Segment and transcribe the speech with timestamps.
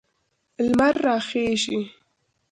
[0.67, 1.79] لمر راخیږي